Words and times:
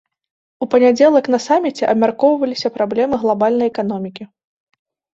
У 0.65 0.67
панядзелак 0.71 1.25
на 1.35 1.39
саміце 1.47 1.83
абмяркоўваліся 1.95 2.75
праблемы 2.81 3.23
глабальнай 3.27 3.67
эканомікі. 3.77 4.23